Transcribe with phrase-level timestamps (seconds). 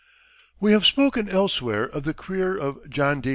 [0.59, 3.29] We have spoken elsewhere of the career of John D.